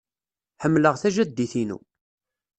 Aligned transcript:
Ḥemmleɣ 0.63 0.95
tajaddit-inu. 1.01 1.77